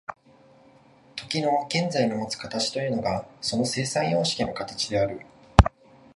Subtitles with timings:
[1.15, 5.21] 時の現在のもつ形というのがその生産様式の形である。